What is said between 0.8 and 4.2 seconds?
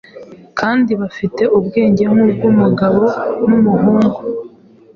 bafite ubwenge nk’ubw’umugabo n’umuhungu